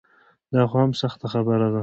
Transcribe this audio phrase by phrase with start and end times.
[0.53, 1.79] دا خو هم سخته خبره ده.